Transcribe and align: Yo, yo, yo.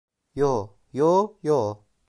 Yo, 0.33 0.79
yo, 0.91 1.37
yo. 1.43 1.85